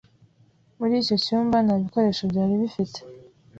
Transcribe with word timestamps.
Muri 0.77 0.93
icyo 1.01 1.15
cyumba 1.25 1.57
nta 1.65 1.75
bikoresho 1.83 2.23
byari 2.31 2.53
bifite. 2.61 2.99